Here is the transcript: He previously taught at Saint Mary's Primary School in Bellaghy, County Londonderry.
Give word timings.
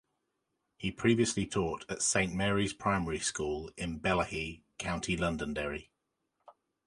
He 0.77 0.91
previously 0.91 1.45
taught 1.45 1.85
at 1.87 2.01
Saint 2.01 2.33
Mary's 2.33 2.73
Primary 2.73 3.19
School 3.19 3.69
in 3.77 3.99
Bellaghy, 3.99 4.63
County 4.79 5.15
Londonderry. 5.15 5.91